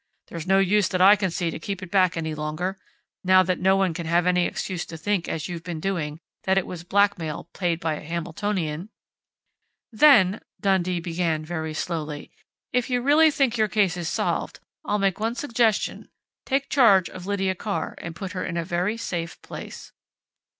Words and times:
There's 0.29 0.47
no 0.47 0.57
use 0.57 0.87
that 0.87 0.99
I 1.03 1.15
can 1.15 1.29
see 1.29 1.51
to 1.51 1.59
keep 1.59 1.83
it 1.83 1.91
back 1.91 2.17
any 2.17 2.33
longer, 2.33 2.79
now 3.23 3.43
that 3.43 3.59
no 3.59 3.75
one 3.75 3.93
can 3.93 4.07
have 4.07 4.25
any 4.25 4.47
excuse 4.47 4.83
to 4.87 4.97
think 4.97 5.29
as 5.29 5.47
you've 5.47 5.63
been 5.63 5.79
doing 5.79 6.19
that 6.45 6.57
it 6.57 6.65
was 6.65 6.83
blackmail 6.83 7.49
paid 7.53 7.79
by 7.79 7.93
a 7.93 8.03
Hamiltonian." 8.03 8.89
"Then," 9.91 10.41
Dundee 10.59 11.01
began 11.01 11.45
very 11.45 11.75
slowly, 11.75 12.31
"if 12.73 12.89
you 12.89 12.99
really 12.99 13.29
think 13.29 13.57
your 13.59 13.67
case 13.67 13.95
is 13.95 14.09
solved, 14.09 14.59
I'll 14.83 14.97
make 14.97 15.19
one 15.19 15.35
suggestion: 15.35 16.09
take 16.47 16.67
charge 16.67 17.07
of 17.07 17.27
Lydia 17.27 17.53
Carr 17.53 17.93
and 17.99 18.15
put 18.15 18.31
her 18.31 18.43
in 18.43 18.57
a 18.57 18.65
very 18.65 18.97
safe 18.97 19.39
place." 19.43 19.91